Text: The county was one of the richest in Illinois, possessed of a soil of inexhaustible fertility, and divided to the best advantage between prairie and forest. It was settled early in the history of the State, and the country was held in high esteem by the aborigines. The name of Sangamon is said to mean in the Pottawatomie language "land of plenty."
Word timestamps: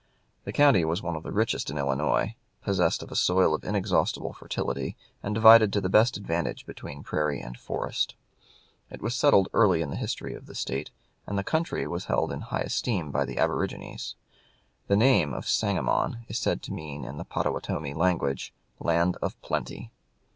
The 0.45 0.51
county 0.51 0.83
was 0.83 1.03
one 1.03 1.15
of 1.15 1.21
the 1.21 1.31
richest 1.31 1.69
in 1.69 1.77
Illinois, 1.77 2.33
possessed 2.63 3.03
of 3.03 3.11
a 3.11 3.15
soil 3.15 3.53
of 3.53 3.63
inexhaustible 3.63 4.33
fertility, 4.33 4.97
and 5.21 5.35
divided 5.35 5.71
to 5.73 5.79
the 5.79 5.89
best 5.91 6.17
advantage 6.17 6.65
between 6.65 7.03
prairie 7.03 7.39
and 7.39 7.55
forest. 7.55 8.15
It 8.89 9.03
was 9.03 9.13
settled 9.13 9.47
early 9.53 9.79
in 9.83 9.91
the 9.91 9.95
history 9.95 10.33
of 10.33 10.47
the 10.47 10.55
State, 10.55 10.89
and 11.27 11.37
the 11.37 11.43
country 11.43 11.85
was 11.85 12.05
held 12.05 12.31
in 12.31 12.41
high 12.41 12.61
esteem 12.61 13.11
by 13.11 13.25
the 13.25 13.37
aborigines. 13.37 14.15
The 14.87 14.97
name 14.97 15.35
of 15.35 15.47
Sangamon 15.47 16.25
is 16.27 16.39
said 16.39 16.63
to 16.63 16.73
mean 16.73 17.05
in 17.05 17.17
the 17.19 17.23
Pottawatomie 17.23 17.93
language 17.93 18.55
"land 18.79 19.17
of 19.21 19.39
plenty." 19.43 19.91